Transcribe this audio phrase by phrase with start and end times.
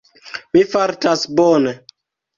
[0.55, 1.75] Mi fartas bone.